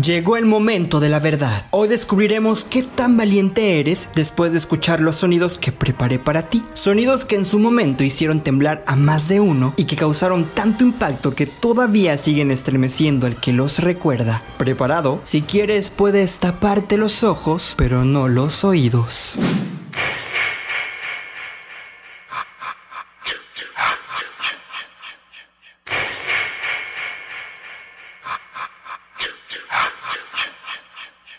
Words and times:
Llegó 0.00 0.36
el 0.36 0.44
momento 0.44 1.00
de 1.00 1.08
la 1.08 1.20
verdad. 1.20 1.68
Hoy 1.70 1.88
descubriremos 1.88 2.64
qué 2.64 2.82
tan 2.82 3.16
valiente 3.16 3.80
eres 3.80 4.10
después 4.14 4.52
de 4.52 4.58
escuchar 4.58 5.00
los 5.00 5.16
sonidos 5.16 5.58
que 5.58 5.72
preparé 5.72 6.18
para 6.18 6.50
ti. 6.50 6.62
Sonidos 6.74 7.24
que 7.24 7.36
en 7.36 7.46
su 7.46 7.58
momento 7.58 8.04
hicieron 8.04 8.42
temblar 8.42 8.84
a 8.86 8.94
más 8.94 9.26
de 9.26 9.40
uno 9.40 9.72
y 9.78 9.84
que 9.84 9.96
causaron 9.96 10.44
tanto 10.52 10.84
impacto 10.84 11.34
que 11.34 11.46
todavía 11.46 12.18
siguen 12.18 12.50
estremeciendo 12.50 13.26
al 13.26 13.40
que 13.40 13.54
los 13.54 13.78
recuerda. 13.78 14.42
¿Preparado? 14.58 15.22
Si 15.24 15.40
quieres 15.40 15.88
puedes 15.88 16.38
taparte 16.40 16.98
los 16.98 17.24
ojos, 17.24 17.74
pero 17.78 18.04
no 18.04 18.28
los 18.28 18.64
oídos. 18.64 19.40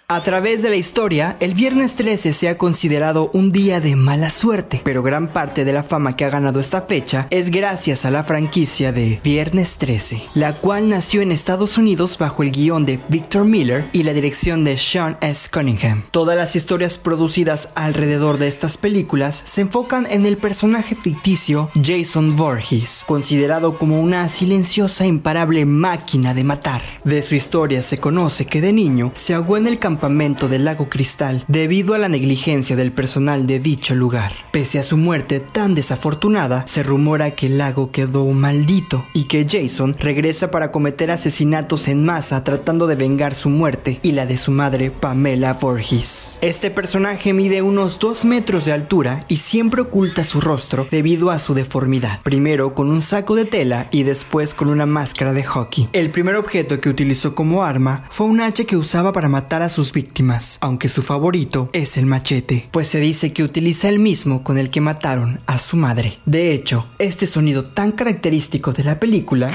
A 0.09 0.23
través 0.23 0.63
de 0.63 0.69
la 0.69 0.77
historia, 0.77 1.35
el 1.41 1.53
viernes 1.53 1.95
13 1.95 2.31
se 2.31 2.47
ha 2.47 2.57
considerado 2.57 3.29
un 3.33 3.49
día 3.49 3.81
de 3.81 3.97
mala 3.97 4.29
suerte, 4.29 4.79
pero 4.81 5.03
gran 5.03 5.33
parte 5.33 5.65
de 5.65 5.73
la 5.73 5.83
fama 5.83 6.15
que 6.15 6.23
ha 6.23 6.29
ganado 6.29 6.61
esta 6.61 6.83
fecha 6.83 7.27
es 7.29 7.51
gracias 7.51 8.05
a 8.05 8.11
la 8.11 8.23
franquicia 8.23 8.93
de 8.93 9.19
Viernes 9.21 9.75
13, 9.75 10.23
la 10.35 10.53
cual 10.53 10.87
nació 10.87 11.21
en 11.21 11.33
Estados 11.33 11.77
Unidos 11.77 12.17
bajo 12.17 12.41
el 12.41 12.53
guion 12.53 12.85
de 12.85 13.01
Victor 13.09 13.43
Miller 13.43 13.89
y 13.91 14.03
la 14.03 14.13
dirección 14.13 14.63
de 14.63 14.77
Sean 14.77 15.17
S. 15.19 15.49
Cunningham. 15.51 16.03
Todas 16.11 16.37
las 16.37 16.55
historias 16.55 16.97
producidas 16.97 17.71
alrededor 17.75 18.37
de 18.37 18.47
estas 18.47 18.77
películas 18.77 19.43
se 19.43 19.59
enfocan 19.59 20.07
en 20.09 20.25
el 20.25 20.37
personaje 20.37 20.95
ficticio 20.95 21.69
Jason 21.83 22.37
Voorhees, 22.37 23.03
considerado 23.05 23.77
como 23.77 23.99
una 23.99 24.29
silenciosa 24.29 25.03
e 25.03 25.07
imparable 25.07 25.65
máquina 25.65 26.33
de 26.33 26.45
matar. 26.45 26.81
De 27.03 27.21
su 27.21 27.35
historia 27.35 27.83
se 27.83 27.97
conoce 27.97 28.45
que 28.45 28.61
de 28.61 28.71
niño 28.71 29.11
se 29.13 29.33
ahogó 29.33 29.57
en 29.57 29.67
el 29.67 29.79
campamento 29.97 30.47
del 30.47 30.63
lago 30.63 30.89
Cristal 30.89 31.43
debido 31.47 31.95
a 31.95 31.97
la 31.97 32.07
negligencia 32.07 32.75
del 32.75 32.91
personal 32.91 33.47
de 33.47 33.59
dicho 33.59 33.95
lugar. 33.95 34.31
Pese 34.51 34.77
a 34.77 34.83
su 34.83 34.95
muerte 34.95 35.39
tan 35.39 35.73
desafortunada, 35.73 36.67
se 36.67 36.83
rumora 36.83 37.31
que 37.31 37.47
el 37.47 37.57
lago 37.57 37.89
quedó 37.89 38.25
maldito 38.25 39.07
y 39.13 39.23
que 39.23 39.47
Jason 39.49 39.95
regresa 39.97 40.51
para 40.51 40.71
cometer 40.71 41.09
asesinatos 41.09 41.87
en 41.87 42.05
masa 42.05 42.43
tratando 42.43 42.85
de 42.85 42.93
vengar 42.93 43.33
su 43.33 43.49
muerte 43.49 43.99
y 44.03 44.11
la 44.11 44.27
de 44.27 44.37
su 44.37 44.51
madre 44.51 44.91
Pamela 44.91 45.53
Voorhees. 45.53 46.37
Este 46.41 46.69
personaje 46.69 47.33
mide 47.33 47.63
unos 47.63 47.97
2 47.97 48.25
metros 48.25 48.65
de 48.65 48.73
altura 48.73 49.25
y 49.27 49.37
siempre 49.37 49.81
oculta 49.81 50.23
su 50.23 50.41
rostro 50.41 50.87
debido 50.91 51.31
a 51.31 51.39
su 51.39 51.55
deformidad, 51.55 52.21
primero 52.21 52.75
con 52.75 52.91
un 52.91 53.01
saco 53.01 53.33
de 53.33 53.45
tela 53.45 53.87
y 53.89 54.03
después 54.03 54.53
con 54.53 54.69
una 54.69 54.85
máscara 54.85 55.33
de 55.33 55.43
hockey. 55.43 55.89
El 55.91 56.11
primer 56.11 56.35
objeto 56.35 56.79
que 56.79 56.89
utilizó 56.89 57.33
como 57.33 57.63
arma 57.63 58.03
fue 58.11 58.27
un 58.27 58.41
hacha 58.41 58.65
que 58.65 58.77
usaba 58.77 59.11
para 59.11 59.27
matar 59.27 59.63
a 59.63 59.69
sus 59.69 59.86
víctimas, 59.93 60.57
aunque 60.61 60.89
su 60.89 61.01
favorito 61.03 61.69
es 61.73 61.97
el 61.97 62.05
machete, 62.05 62.69
pues 62.71 62.87
se 62.87 62.99
dice 62.99 63.33
que 63.33 63.43
utiliza 63.43 63.89
el 63.89 63.99
mismo 63.99 64.43
con 64.43 64.57
el 64.57 64.69
que 64.69 64.81
mataron 64.81 65.39
a 65.45 65.59
su 65.59 65.77
madre. 65.77 66.19
De 66.25 66.53
hecho, 66.53 66.87
este 66.99 67.25
sonido 67.25 67.65
tan 67.65 67.91
característico 67.91 68.73
de 68.73 68.83
la 68.83 68.99
película 68.99 69.51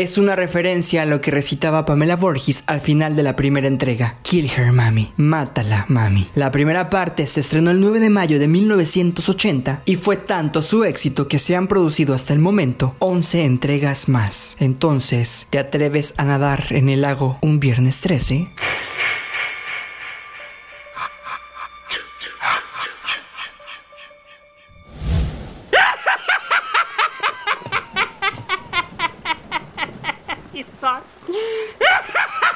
Es 0.00 0.16
una 0.16 0.34
referencia 0.34 1.02
a 1.02 1.04
lo 1.04 1.20
que 1.20 1.30
recitaba 1.30 1.84
Pamela 1.84 2.16
Borges 2.16 2.64
al 2.66 2.80
final 2.80 3.14
de 3.16 3.22
la 3.22 3.36
primera 3.36 3.68
entrega. 3.68 4.16
Kill 4.22 4.50
her, 4.50 4.72
mami. 4.72 5.12
Mátala, 5.18 5.84
mami. 5.88 6.26
La 6.34 6.50
primera 6.50 6.88
parte 6.88 7.26
se 7.26 7.40
estrenó 7.40 7.70
el 7.70 7.82
9 7.82 8.00
de 8.00 8.08
mayo 8.08 8.38
de 8.38 8.48
1980 8.48 9.82
y 9.84 9.96
fue 9.96 10.16
tanto 10.16 10.62
su 10.62 10.84
éxito 10.84 11.28
que 11.28 11.38
se 11.38 11.54
han 11.54 11.66
producido 11.66 12.14
hasta 12.14 12.32
el 12.32 12.38
momento 12.38 12.96
11 13.00 13.44
entregas 13.44 14.08
más. 14.08 14.56
Entonces, 14.58 15.46
¿te 15.50 15.58
atreves 15.58 16.14
a 16.16 16.24
nadar 16.24 16.68
en 16.70 16.88
el 16.88 17.02
lago 17.02 17.36
un 17.42 17.60
viernes 17.60 18.00
13? 18.00 18.48
Tá. 30.80 31.02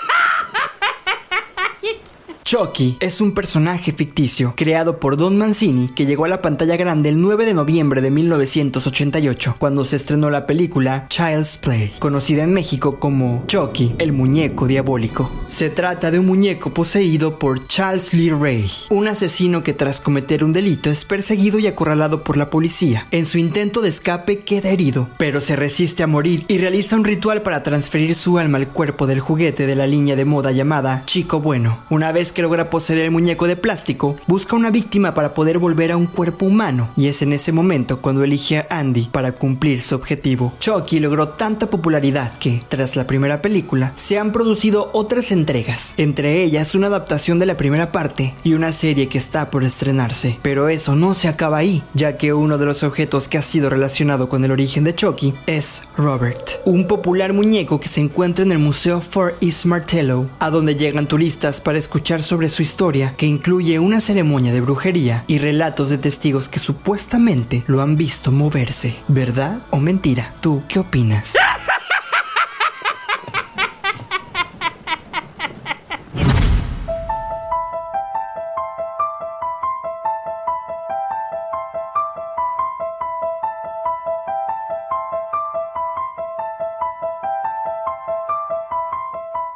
Chucky 2.55 2.99
es 3.01 3.21
un 3.21 3.33
personaje 3.33 3.91
ficticio 3.91 4.55
creado 4.57 5.01
por 5.01 5.17
Don 5.17 5.37
Mancini 5.37 5.89
que 5.89 6.07
llegó 6.07 6.25
a 6.25 6.29
la 6.29 6.39
pantalla 6.39 6.77
grande 6.77 7.09
el 7.09 7.21
9 7.21 7.47
de 7.47 7.53
noviembre 7.53 8.01
de 8.01 8.13
1988 8.13 9.57
cuando 9.59 9.85
se 9.85 9.97
estrenó 9.97 10.31
la 10.31 10.47
película 10.47 11.07
Child's 11.09 11.57
Play, 11.57 11.93
conocida 11.99 12.45
en 12.45 12.53
México 12.53 13.01
como 13.01 13.43
Chucky, 13.49 13.97
el 13.99 14.13
muñeco 14.13 14.69
diabólico. 14.69 15.33
Se 15.49 15.69
trata 15.69 16.13
de 16.13 16.21
un 16.21 16.27
muñeco 16.27 16.73
poseído 16.73 17.41
por 17.41 17.67
Charles 17.67 18.15
Lee 18.15 18.31
Ray, 18.31 18.71
un 18.89 19.09
asesino 19.09 19.65
que 19.65 19.75
tras 19.75 20.01
cometer 20.01 20.45
un 20.45 20.53
delito 20.53 20.93
es 20.93 21.05
perseguido 21.05 21.59
y 21.59 21.67
acorralado 21.67 22.23
por 22.23 22.37
la 22.37 22.51
policía. 22.51 23.09
En 23.11 23.27
su 23.27 23.39
intento 23.39 23.81
de 23.81 23.89
escape 23.89 24.39
queda 24.39 24.71
herido, 24.71 25.09
pero 25.19 25.41
se 25.41 25.57
resiste 25.57 26.05
a 26.05 26.07
morir 26.07 26.45
y 26.47 26.59
realiza 26.59 26.95
un 26.95 27.03
ritual 27.03 27.43
para 27.43 27.65
transferir 27.65 28.15
su 28.15 28.39
alma 28.39 28.59
al 28.59 28.69
cuerpo 28.69 29.09
del 29.09 29.19
juguete 29.19 29.67
de 29.67 29.75
la 29.75 29.89
línea 29.89 30.15
de 30.15 30.25
moda 30.25 30.53
llamada 30.53 31.03
Chico 31.05 31.41
Bueno. 31.41 31.81
Una 31.91 32.13
vez 32.13 32.31
que 32.31 32.44
logra 32.45 32.69
poseer 32.69 32.99
el 32.99 33.11
muñeco 33.11 33.47
de 33.47 33.57
plástico, 33.57 34.19
busca 34.27 34.55
una 34.55 34.71
víctima 34.71 35.15
para 35.15 35.33
poder 35.33 35.59
volver 35.59 35.93
a 35.93 35.97
un 35.97 36.05
cuerpo 36.05 36.45
humano, 36.45 36.91
y 36.95 37.07
es 37.07 37.23
en 37.23 37.33
ese 37.33 37.53
momento 37.53 38.03
cuando 38.03 38.23
elige 38.23 38.59
a 38.59 38.67
Andy 38.69 39.09
para 39.11 39.33
cumplir 39.33 39.81
su 39.81 39.95
objetivo. 39.95 40.53
Chucky 40.61 41.01
logró 41.01 41.31
tanta 41.31 41.71
popularidad 41.71 42.37
que, 42.37 42.63
tras 42.69 42.97
la 42.97 43.07
primera 43.07 43.41
película, 43.41 43.95
se 43.97 44.19
han 44.19 44.31
producido 44.31 44.91
otras 44.93 45.33
entregas, 45.33 45.95
entre 45.97 46.43
ellas 46.43 46.75
una 46.75 46.89
adaptación 46.89 47.39
de 47.39 47.47
la 47.47 47.57
primera 47.57 47.93
parte 47.93 48.35
y 48.45 48.53
una 48.53 48.73
serie 48.73 49.09
que 49.09 49.17
está 49.17 49.51
por 49.51 49.65
estrenarse. 49.65 50.39
Pero 50.43 50.69
eso 50.69 50.97
no 50.97 51.15
se 51.15 51.29
acaba 51.29 51.57
ahí, 51.57 51.83
ya 51.95 52.19
que 52.19 52.35
uno 52.35 52.59
de 52.59 52.67
los 52.67 52.83
objetos 52.83 53.27
que 53.27 53.39
ha 53.39 53.43
sido 53.43 53.71
relacionado 53.71 54.29
con 54.29 54.45
el 54.45 54.53
origen 54.53 54.85
de 54.85 54.95
Chucky 54.95 55.33
es 55.47 55.85
Robert, 55.97 56.61
un 56.67 56.87
popular 56.87 57.33
muñeco 57.33 57.81
que 57.81 57.89
se 57.89 58.03
encuentra 58.03 58.45
en 58.45 58.53
el 58.53 58.59
Museo 58.59 59.01
Fort 59.01 59.43
East 59.43 59.65
Martello, 59.65 60.27
a 60.41 60.51
donde 60.51 60.75
llegan 60.75 61.09
turistas 61.09 61.63
para 61.63 61.79
escuchar 61.79 62.23
sobre 62.25 62.49
su 62.49 62.63
historia 62.63 63.15
que 63.17 63.27
incluye 63.27 63.79
una 63.79 64.01
ceremonia 64.01 64.53
de 64.53 64.61
brujería 64.61 65.25
y 65.27 65.39
relatos 65.39 65.91
de 65.91 65.99
testigos 65.99 66.49
que 66.49 66.59
supuestamente 66.59 67.63
lo 67.67 67.83
han 67.83 67.97
visto 67.97 68.33
moverse. 68.33 68.97
¿Verdad 69.09 69.59
o 69.71 69.79
mentira? 69.79 70.35
¿Tú 70.41 70.63
qué 70.69 70.81
opinas? 70.81 71.37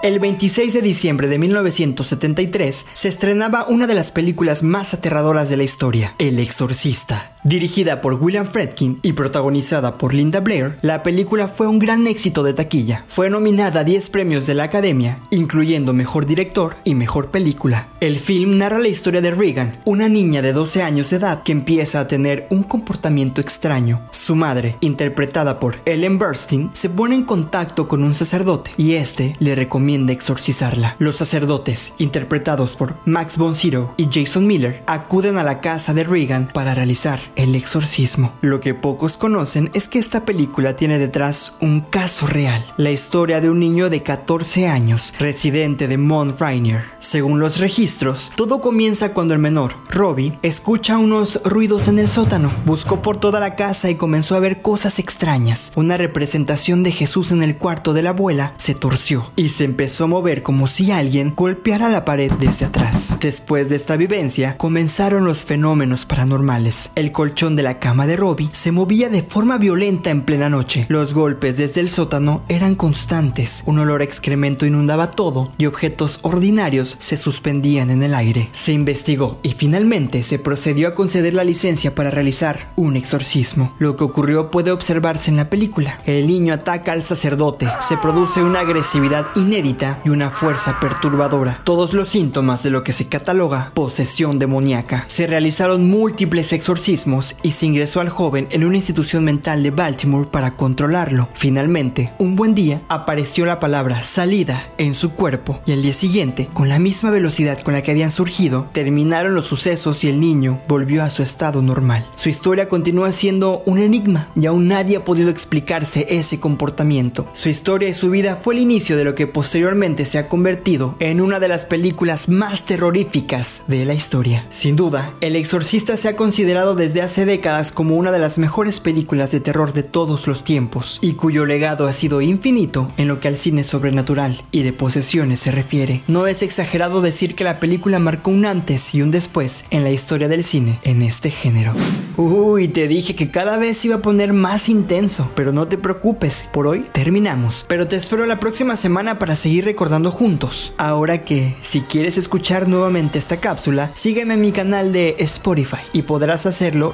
El 0.01 0.21
26 0.21 0.73
de 0.75 0.81
diciembre 0.81 1.27
de 1.27 1.41
1973 1.41 2.87
se 2.93 3.09
estrenaba 3.09 3.67
una 3.67 3.89
de 3.89 3.97
las 3.97 4.13
películas 4.13 4.63
más 4.63 4.95
aterradoras 4.95 5.49
de 5.49 5.57
la 5.57 5.65
historia, 5.65 6.15
El 6.19 6.39
Exorcista. 6.39 7.33
Dirigida 7.49 8.03
por 8.03 8.23
William 8.23 8.47
Fredkin 8.47 8.99
y 9.01 9.15
protagonizada 9.15 9.97
por 9.97 10.13
Linda 10.13 10.41
Blair, 10.41 10.77
la 10.83 11.03
película 11.03 11.49
fue 11.49 11.67
un 11.67 11.79
gran 11.79 12.07
éxito 12.07 12.43
de 12.43 12.53
taquilla. 12.53 13.07
Fue 13.09 13.31
nominada 13.31 13.81
a 13.81 13.85
10 13.85 14.11
premios 14.11 14.47
de 14.47 14.53
la 14.53 14.65
Academia, 14.65 15.19
incluyendo 15.31 15.95
Mejor 15.95 16.27
Director 16.27 16.77
y 16.85 16.95
Mejor 16.95 17.31
Película. 17.31 17.89
El 18.01 18.19
film 18.19 18.59
narra 18.59 18.79
la 18.79 18.89
historia 18.89 19.23
de 19.23 19.31
Regan, 19.31 19.81
una 19.87 20.11
niña 20.11 20.43
de 20.43 20.53
12 20.53 20.83
años 20.83 21.09
de 21.09 21.17
edad 21.17 21.43
que 21.43 21.53
empieza 21.53 22.01
a 22.01 22.07
tener 22.07 22.47
un 22.51 22.65
comportamiento 22.65 23.41
extraño. 23.41 24.03
Su 24.11 24.37
madre, 24.37 24.77
interpretada 24.83 25.59
por 25.59 25.77
Ellen 25.87 26.19
Burstyn, 26.19 26.69
se 26.75 26.91
pone 26.91 27.15
en 27.15 27.25
contacto 27.25 27.89
con 27.89 28.05
un 28.05 28.15
sacerdote 28.15 28.73
y 28.77 28.93
este 28.93 29.33
le 29.39 29.55
recomienda 29.55 30.13
exorcizarla. 30.13 30.97
Los 30.99 31.17
sacerdotes, 31.17 31.95
interpretados 31.97 32.77
por 32.77 32.97
Max 33.07 33.39
von 33.39 33.55
y 33.97 34.09
Jason 34.13 34.47
Miller, 34.47 34.83
acuden 34.85 35.39
a 35.39 35.43
la 35.43 35.63
casa 35.63 35.95
de 35.95 36.05
Regan 36.05 36.51
para 36.53 36.75
realizar 36.75 37.21
el 37.39 37.55
exorcismo. 37.55 38.33
Lo 38.43 38.61
que 38.61 38.75
pocos 38.75 39.17
conocen 39.17 39.71
es 39.73 39.89
que 39.89 39.99
esta 39.99 40.25
película 40.25 40.77
tiene 40.77 40.99
detrás 40.99 41.57
un 41.61 41.81
caso 41.81 42.27
real, 42.27 42.65
la 42.77 42.91
historia 42.91 43.41
de 43.41 43.49
un 43.49 43.61
niño 43.61 43.89
de 43.89 44.03
14 44.03 44.69
años, 44.69 45.15
residente 45.19 45.89
de 45.89 45.97
Mount 45.97 46.39
Rainier. 46.39 46.85
Según 46.99 47.41
los 47.41 47.59
registros, 47.59 48.33
todo 48.35 48.61
comienza 48.61 49.15
cuando 49.15 49.35
el 49.35 49.41
menor, 49.41 49.75
Robbie, 49.89 50.39
escucha 50.43 50.99
unos 50.99 51.41
ruidos 51.45 51.89
en 51.89 52.01
el 52.01 52.09
sótano, 52.09 52.51
buscó 52.67 53.03
por 53.03 53.19
toda 53.19 53.41
la 53.41 53.55
casa 53.55 53.89
y 53.89 53.95
comenzó 53.95 54.35
a 54.35 54.41
ver 54.41 54.61
cosas 54.61 54.99
extrañas. 54.99 55.71
Una 55.77 55.97
representación 55.97 56.83
de 56.83 56.91
Jesús 56.91 57.31
en 57.31 57.45
el 57.45 57.57
cuarto 57.57 57.95
de 57.95 58.03
la 58.03 58.11
abuela 58.11 58.53
se 58.57 58.75
torció 58.75 59.31
y 59.37 59.51
se 59.51 59.65
empezó 59.65 60.05
a 60.05 60.09
mover 60.09 60.43
como 60.43 60.67
si 60.67 60.91
alguien 60.91 61.35
golpeara 61.37 61.89
la 61.89 62.05
pared 62.05 62.33
desde 62.33 62.67
atrás. 62.67 63.17
Después 63.21 63.69
de 63.69 63.77
esta 63.77 63.97
vivencia, 63.97 64.57
comenzaron 64.57 65.25
los 65.25 65.45
fenómenos 65.45 66.05
paranormales. 66.05 66.91
El 66.97 67.13
colchón 67.19 67.57
de 67.57 67.65
la 67.65 67.81
cama 67.81 68.07
de 68.07 68.15
Robbie 68.15 68.49
se 68.53 68.71
movía 68.71 69.09
de 69.09 69.25
forma 69.25 69.59
violenta 69.59 70.11
en 70.11 70.23
plena 70.23 70.49
noche. 70.49 70.87
Los 70.89 71.15
golpes 71.15 71.57
desde 71.57 71.81
el 71.81 71.91
sótano 71.91 72.45
eran 72.49 72.77
constantes, 72.77 73.65
un 73.67 73.81
olor 73.81 74.03
excremento 74.03 74.67
inundaba 74.67 75.11
todo 75.11 75.51
y 75.59 75.67
objetos 75.67 76.21
ordinarios 76.23 76.97
se 77.01 77.17
suspendían 77.17 77.91
en 77.91 78.05
el 78.05 78.15
aire. 78.15 78.51
Se 78.53 78.71
investigó 78.71 79.41
y 79.43 79.55
finalmente 79.55 80.23
se 80.23 80.39
procedió 80.39 80.87
a 80.87 80.95
conceder 80.95 81.35
la 81.35 81.43
licencia 81.43 81.93
para 81.93 82.13
realizar 82.13 82.71
un 82.77 82.97
exorcismo. 82.97 83.75
Lo 83.81 83.97
que 83.97 84.05
ocurrió 84.05 84.53
puede 84.53 84.71
observarse 84.71 85.33
en 85.33 85.39
la 85.39 85.51
película. 85.51 85.99
El 86.07 86.29
niño 86.29 86.55
ataca 86.55 86.93
al 86.93 87.03
sacerdote, 87.03 87.69
se 87.81 87.97
produce 87.97 88.45
una 88.45 88.61
agresividad 88.61 89.27
inédita 89.35 89.99
y 90.05 90.11
una 90.11 90.31
fuerza 90.31 90.79
perturbadora. 90.79 91.63
Todos 91.65 91.95
los 91.95 92.11
síntomas 92.11 92.63
de 92.63 92.71
lo 92.71 92.85
que 92.85 92.93
se 92.93 93.09
cataloga 93.09 93.73
posesión 93.75 94.39
demoníaca. 94.39 95.05
Se 95.09 95.27
realizaron 95.27 95.91
múltiples 95.91 96.53
exorcismos 96.53 97.08
y 97.43 97.53
se 97.53 97.65
ingresó 97.65 98.01
al 98.01 98.11
joven 98.11 98.49
en 98.51 98.65
una 98.65 98.77
institución 98.77 99.25
mental 99.25 99.63
de 99.63 99.71
Baltimore 99.71 100.29
para 100.31 100.57
controlarlo. 100.57 101.29
Finalmente, 101.33 102.13
un 102.19 102.37
buen 102.37 102.55
día 102.55 102.83
apareció 102.89 103.47
la 103.47 103.61
palabra 103.61 104.03
salida 104.03 104.69
en 104.77 104.95
su 104.95 105.13
cuerpo 105.13 105.59
y 105.65 105.73
al 105.73 105.81
día 105.81 105.95
siguiente, 105.95 106.51
con 106.53 106.69
la 106.69 106.79
misma 106.79 107.11
velocidad 107.11 107.61
con 107.63 107.73
la 107.73 107.83
que 107.83 107.93
habían 107.93 108.11
surgido, 108.11 108.69
terminaron 108.73 109.35
los 109.35 109.47
sucesos 109.47 110.05
y 110.05 110.09
el 110.09 110.21
niño 110.21 110.61
volvió 110.69 111.03
a 111.03 111.09
su 111.09 111.23
estado 111.23 111.63
normal. 111.63 112.07
Su 112.15 112.29
historia 112.29 112.69
continúa 112.69 113.11
siendo 113.13 113.63
un 113.65 113.79
enigma 113.79 114.29
y 114.37 114.45
aún 114.45 114.69
nadie 114.69 114.99
ha 114.99 115.05
podido 115.05 115.31
explicarse 115.31 116.07
ese 116.11 116.39
comportamiento. 116.39 117.27
Su 117.33 117.49
historia 117.49 117.89
y 117.89 117.95
su 117.95 118.11
vida 118.11 118.39
fue 118.43 118.55
el 118.55 118.61
inicio 118.61 118.99
de 118.99 119.05
lo 119.05 119.15
que 119.15 119.27
posteriormente 119.27 120.05
se 120.05 120.19
ha 120.19 120.29
convertido 120.29 120.95
en 120.99 121.23
una 121.23 121.41
de 121.41 121.49
las 121.49 121.65
películas 121.65 122.29
más 122.29 122.65
terroríficas 122.65 123.63
de 123.67 123.87
la 123.87 123.95
historia. 123.95 124.45
Sin 124.51 124.77
duda, 124.77 125.13
El 125.23 125.37
Exorcista 125.37 125.97
se 125.97 126.09
ha 126.09 126.17
considerado 126.17 126.75
desde 126.75 126.98
hace 127.03 127.25
décadas 127.25 127.73
como 127.73 127.97
una 127.97 128.13
de 128.13 128.19
las 128.19 128.39
mejores 128.39 128.81
películas 128.81 129.31
de 129.31 129.41
terror 129.41 129.73
de 129.73 129.83
todos 129.83 130.27
los 130.27 130.45
tiempos 130.45 130.99
y 131.01 131.15
cuyo 131.15 131.47
legado 131.47 131.87
ha 131.87 131.93
sido 131.93 132.21
infinito 132.21 132.91
en 132.97 133.09
lo 133.09 133.21
que 133.21 133.29
al 133.29 133.37
cine 133.37 133.65
sobrenatural 133.65 134.37
y 134.51 134.63
de 134.63 134.73
posesiones 134.73 135.41
se 135.41 135.51
refiere. 135.51 136.03
No 136.09 136.27
es 136.27 136.43
exagerado 136.43 137.01
decir 137.01 137.35
que 137.35 137.45
la 137.45 137.61
película 137.61 137.99
marcó 137.99 138.31
un 138.31 138.47
antes 138.47 138.95
y 138.95 139.03
un 139.03 139.11
después 139.11 139.65
en 139.71 139.85
la 139.85 139.91
historia 139.91 140.29
del 140.29 140.45
cine 140.45 140.79
en 140.83 141.03
este 141.03 141.31
género. 141.31 141.73
Uy, 142.17 142.69
te 142.69 142.89
dije 142.89 143.15
que 143.15 143.31
cada 143.31 143.57
vez 143.57 143.85
iba 143.85 143.97
a 143.97 144.03
poner 144.03 144.33
más 144.33 144.69
intenso, 144.69 145.31
pero 145.35 145.53
no 145.53 145.69
te 145.69 145.79
preocupes, 145.79 146.49
por 146.53 146.67
hoy 146.67 146.85
terminamos. 146.93 147.65
Pero 147.69 147.87
te 147.87 147.97
espero 147.97 148.27
la 148.27 148.41
próxima 148.41 148.77
semana 148.77 149.19
para 149.19 149.37
seguir 149.37 149.65
recordando 149.65 150.11
juntos. 150.11 150.75
Ahora 150.79 151.23
que, 151.23 151.57
si 151.63 151.83
quieres 151.83 152.19
escuchar 152.19 152.69
nuevamente 152.69 153.19
esta 153.19 153.39
cápsula, 153.39 153.91
sígueme 153.95 154.35
en 154.35 154.41
mi 154.41 154.53
canal 154.53 154.93
de 154.93 155.15
Spotify 155.19 155.79
y 155.93 156.03
podrás 156.03 156.47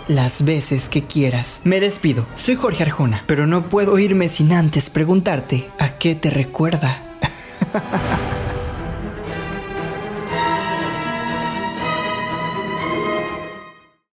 las 0.09 0.45
veces 0.45 0.89
que 0.89 1.03
quieras. 1.03 1.61
Me 1.65 1.81
despido, 1.81 2.27
soy 2.37 2.57
Jorge 2.57 2.83
Arjona, 2.85 3.25
pero 3.27 3.47
no 3.47 3.69
puedo 3.69 3.99
irme 3.99 4.29
sin 4.29 4.53
antes 4.53 4.91
preguntarte 4.91 5.69
a 5.79 5.99
qué 5.99 6.15
te 6.15 6.31
recuerda. 6.31 7.03